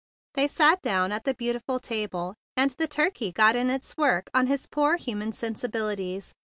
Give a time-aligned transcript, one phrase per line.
[0.33, 4.47] They sat down at the beautiful table, and the turkey got in its work on
[4.47, 6.33] his poor human sensibilities.